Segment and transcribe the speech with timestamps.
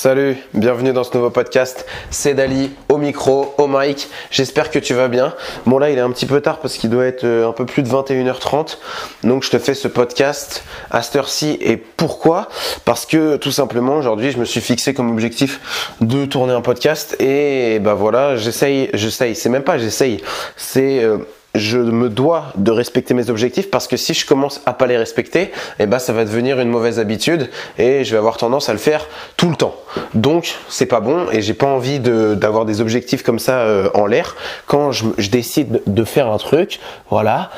[0.00, 1.84] Salut, bienvenue dans ce nouveau podcast.
[2.10, 4.06] C'est Dali au micro, au mic.
[4.30, 5.34] J'espère que tu vas bien.
[5.66, 7.66] Bon là, il est un petit peu tard parce qu'il doit être euh, un peu
[7.66, 8.78] plus de 21h30.
[9.24, 11.58] Donc je te fais ce podcast à cette heure-ci.
[11.60, 12.48] Et pourquoi?
[12.84, 17.16] Parce que tout simplement aujourd'hui, je me suis fixé comme objectif de tourner un podcast.
[17.20, 19.34] Et bah voilà, j'essaye, j'essaye.
[19.34, 20.22] C'est même pas j'essaye.
[20.56, 21.18] C'est euh,
[21.58, 24.96] je me dois de respecter mes objectifs parce que si je commence à pas les
[24.96, 28.72] respecter, eh ben ça va devenir une mauvaise habitude et je vais avoir tendance à
[28.72, 29.06] le faire
[29.36, 29.74] tout le temps.
[30.14, 34.06] Donc c'est pas bon et j'ai pas envie d'avoir des objectifs comme ça euh, en
[34.06, 34.36] l'air.
[34.66, 37.50] Quand je, décide de faire un truc, voilà,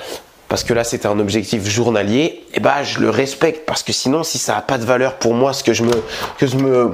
[0.49, 3.93] parce que là c'était un objectif journalier, et eh ben je le respecte parce que
[3.93, 5.93] sinon si ça a pas de valeur pour moi, ce que je me
[6.39, 6.93] que je me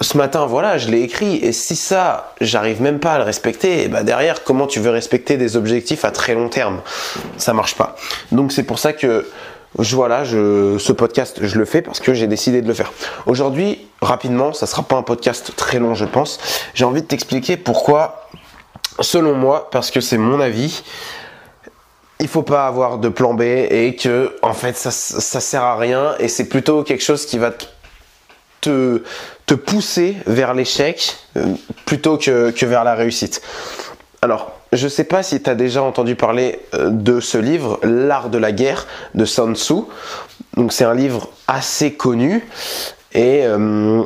[0.00, 1.36] ce matin, voilà, je l'ai écrit.
[1.36, 4.90] Et si ça, j'arrive même pas à le respecter, et bah derrière, comment tu veux
[4.90, 6.80] respecter des objectifs à très long terme?
[7.36, 7.96] Ça marche pas.
[8.32, 9.26] Donc c'est pour ça que
[9.78, 12.92] je, voilà, ce podcast, je le fais parce que j'ai décidé de le faire.
[13.26, 16.38] Aujourd'hui, rapidement, ça sera pas un podcast très long, je pense.
[16.74, 18.28] J'ai envie de t'expliquer pourquoi,
[19.00, 20.84] selon moi, parce que c'est mon avis,
[22.20, 25.76] il faut pas avoir de plan B et que en fait ça, ça sert à
[25.76, 27.64] rien et c'est plutôt quelque chose qui va te
[29.46, 31.54] te pousser vers l'échec euh,
[31.86, 33.42] plutôt que, vers la réussite.
[34.22, 37.78] Alors, je ne sais pas si tu as déjà entendu parler euh, de ce livre,
[37.82, 39.54] L'art de la guerre de Sun.
[40.56, 42.46] Donc c'est un livre assez connu
[43.12, 44.02] et euh,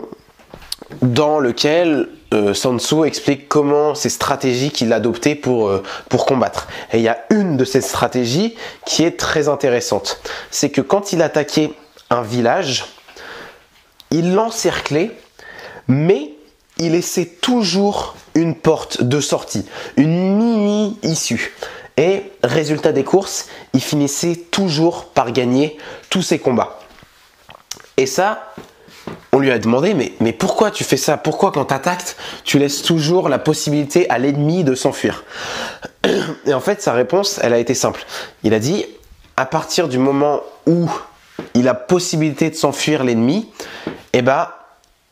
[1.03, 2.09] dans lequel
[2.53, 5.73] Sun Tzu explique comment ces stratégies qu'il adoptées pour,
[6.11, 6.69] pour combattre.
[6.93, 10.21] Et il y a une de ces stratégies qui est très intéressante.
[10.51, 11.73] C'est que quand il attaquait
[12.11, 12.85] un village,
[14.11, 15.13] il l'encerclait
[15.89, 16.33] mais
[16.79, 21.55] il laissait toujours une porte de sortie, une mini issue.
[21.97, 25.77] Et résultat des courses, il finissait toujours par gagner
[26.11, 26.79] tous ses combats.
[27.97, 28.53] Et ça,
[29.33, 31.17] on lui a demandé, mais, mais pourquoi tu fais ça?
[31.17, 32.15] Pourquoi quand tu attaques,
[32.45, 35.25] tu laisses toujours la possibilité à l'ennemi de s'enfuir?
[36.47, 38.07] Et en fait, sa réponse, elle a été simple.
[38.45, 38.87] Il a dit,
[39.37, 40.89] à partir du moment où
[41.55, 43.51] il a possibilité de s'enfuir l'ennemi,
[44.13, 44.49] eh ben,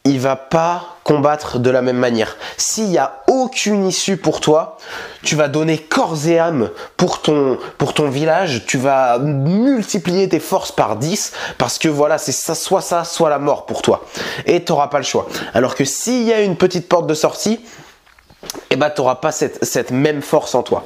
[0.06, 2.36] il va pas combattre de la même manière.
[2.56, 4.78] S'il n'y a aucune issue pour toi,
[5.22, 10.38] tu vas donner corps et âme pour ton, pour ton village, tu vas multiplier tes
[10.38, 14.04] forces par 10 parce que voilà, c'est ça, soit ça, soit la mort pour toi.
[14.46, 15.26] Et tu n'auras pas le choix.
[15.54, 17.60] Alors que s'il y a une petite porte de sortie,
[18.70, 20.84] eh ben, tu n'auras pas cette, cette, même force en toi.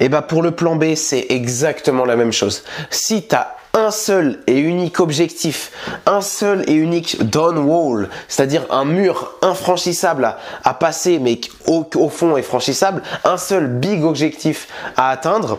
[0.00, 2.64] Et eh ben, pour le plan B, c'est exactement la même chose.
[2.90, 5.70] Si tu as un seul et unique objectif,
[6.06, 12.38] un seul et unique down wall, c'est-à-dire un mur infranchissable à, passer mais au, fond
[12.38, 15.58] est franchissable, un seul big objectif à atteindre.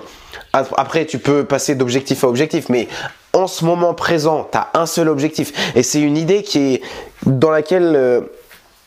[0.51, 2.88] Après, tu peux passer d'objectif à objectif, mais
[3.33, 5.53] en ce moment présent, tu as un seul objectif.
[5.75, 6.81] Et c'est une idée qui est
[7.28, 8.22] dans laquelle euh,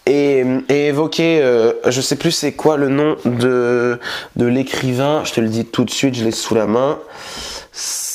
[0.06, 4.00] est, évoqué, euh, je sais plus c'est quoi le nom de,
[4.34, 6.98] de l'écrivain, je te le dis tout de suite, je l'ai sous la main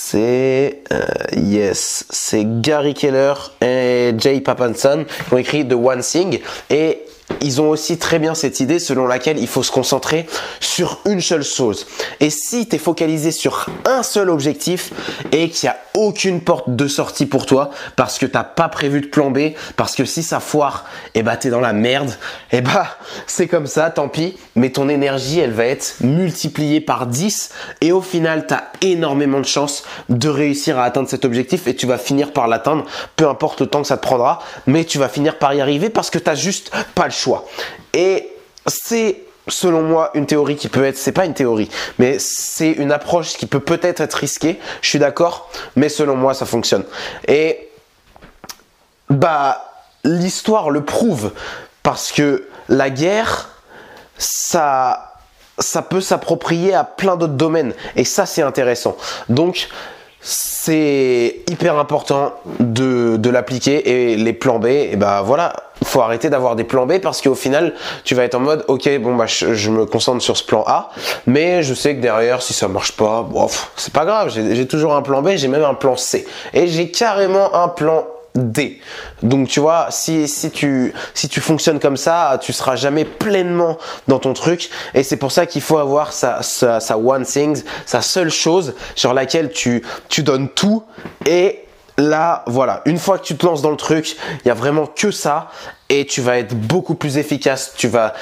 [0.08, 1.04] c'est euh,
[1.36, 6.42] yes, c'est Gary Keller et Jay Papanson qui ont écrit The One Thing.
[6.70, 7.05] Et
[7.42, 10.28] ils ont aussi très bien cette idée selon laquelle il faut se concentrer
[10.60, 11.88] sur une seule chose.
[12.20, 14.92] Et si tu es focalisé sur un seul objectif
[15.32, 19.02] et qu'il n'y a aucune porte de sortie pour toi parce que t'as pas prévu
[19.02, 22.12] de plan B, parce que si ça foire, et eh bah t'es dans la merde,
[22.52, 22.98] et eh bah
[23.28, 27.92] c'est comme ça, tant pis, mais ton énergie elle va être multipliée par 10 et
[27.92, 31.98] au final t'as énormément de chances de réussir à atteindre cet objectif et tu vas
[31.98, 35.38] finir par l'atteindre, peu importe le temps que ça te prendra, mais tu vas finir
[35.38, 37.46] par y arriver parce que t'as juste pas le choix.
[37.94, 38.30] Et
[38.68, 42.92] c'est selon moi, une théorie qui peut être, c'est pas une théorie, mais c'est une
[42.92, 44.60] approche qui peut peut-être être risquée.
[44.82, 46.84] Je suis d'accord, mais selon moi, ça fonctionne.
[47.28, 47.70] Et
[49.10, 49.72] bah,
[50.04, 51.32] l'histoire le prouve
[51.84, 53.50] parce que la guerre,
[54.18, 55.14] ça,
[55.60, 58.98] ça peut s'approprier à plein d'autres domaines, et ça, c'est intéressant.
[59.30, 59.70] Donc,
[60.22, 65.65] c'est hyper important de, de l'appliquer et les plans B, et bah voilà,
[65.96, 69.00] faut arrêter d'avoir des plans B parce qu'au final, tu vas être en mode, ok,
[69.00, 70.90] bon bah je, me concentre sur ce plan A,
[71.26, 74.94] mais je sais que derrière, si ça marche pas, bof, c'est pas grave, j'ai toujours
[74.94, 78.06] un plan B, j'ai même un plan C, et j'ai carrément un plan
[78.36, 78.82] D.
[79.24, 83.78] Donc tu vois, si, si, tu, si tu fonctionnes comme ça, tu seras jamais pleinement
[84.10, 84.70] dans ton truc.
[84.96, 88.76] Et c'est pour ça qu'il faut avoir sa, sa, sa, one thing, sa seule chose
[88.96, 90.84] sur laquelle tu, tu donnes tout
[91.26, 91.65] et
[91.98, 94.88] là, voilà, une fois que tu te lances dans le truc, il y a vraiment
[94.88, 95.50] que ça
[95.90, 97.74] et tu vas être beaucoup plus efficace.
[97.78, 98.14] Tu vas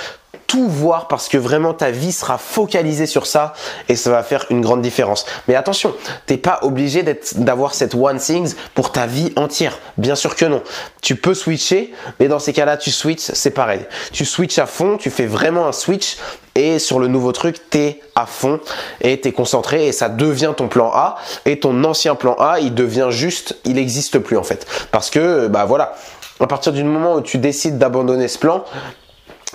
[0.47, 3.53] tout voir parce que vraiment ta vie sera focalisée sur ça
[3.89, 5.25] et ça va faire une grande différence.
[5.47, 5.95] Mais attention,
[6.27, 7.03] t'es pas obligé
[7.37, 9.79] d'avoir cette one things pour ta vie entière.
[9.97, 10.61] Bien sûr que non.
[11.01, 13.81] Tu peux switcher, mais dans ces cas-là, tu switches, c'est pareil.
[14.11, 16.17] Tu switches à fond, tu fais vraiment un switch
[16.55, 18.59] et sur le nouveau truc, t'es à fond
[19.01, 21.15] et t'es concentré et ça devient ton plan A
[21.45, 24.67] et ton ancien plan A, il devient juste, il n'existe plus en fait.
[24.91, 25.95] Parce que, bah voilà,
[26.39, 28.63] à partir du moment où tu décides d'abandonner ce plan,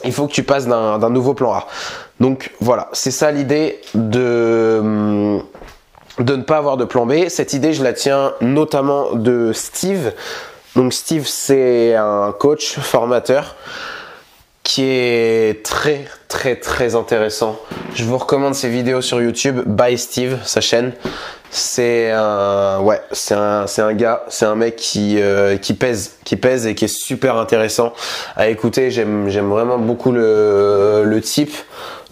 [0.04, 1.66] il faut que tu passes d'un nouveau plan A.
[2.20, 5.40] Donc voilà, c'est ça l'idée de
[6.18, 7.28] de ne pas avoir de plan B.
[7.28, 10.12] Cette idée, je la tiens notamment de Steve.
[10.74, 13.54] Donc Steve, c'est un coach formateur
[14.68, 17.58] qui est très très très intéressant.
[17.94, 20.92] Je vous recommande ses vidéos sur YouTube by Steve, sa chaîne.
[21.50, 26.16] C'est un ouais, c'est un c'est un gars, c'est un mec qui euh, qui pèse,
[26.22, 27.94] qui pèse et qui est super intéressant
[28.36, 28.90] à écouter.
[28.90, 31.56] J'aime j'aime vraiment beaucoup le le type.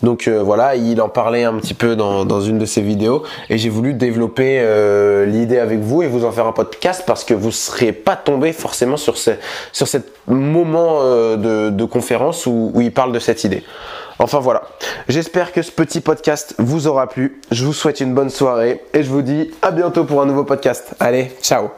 [0.02, 3.22] Donc euh, voilà, il en parlait un petit peu dans, dans une de ses vidéos
[3.48, 7.24] et j'ai voulu développer euh, l'idée avec vous et vous en faire un podcast parce
[7.24, 9.32] que vous ne serez pas tombé forcément sur ce
[9.72, 9.86] sur
[10.26, 13.62] moment euh, de, de, conférence où il parle de cette idée.
[14.18, 14.62] Enfin voilà,
[15.08, 17.40] j'espère que ce petit podcast vous aura plu.
[17.50, 20.44] Je vous souhaite une bonne soirée et je vous dis à bientôt pour un nouveau
[20.44, 20.94] podcast.
[21.00, 21.70] Allez, ciao